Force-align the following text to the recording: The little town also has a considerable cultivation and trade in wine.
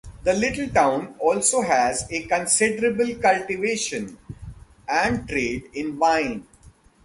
The 0.23 0.33
little 0.33 0.67
town 0.69 1.13
also 1.19 1.61
has 1.61 2.07
a 2.11 2.23
considerable 2.23 3.13
cultivation 3.21 4.17
and 4.87 5.29
trade 5.29 5.65
in 5.75 5.99
wine. 5.99 6.47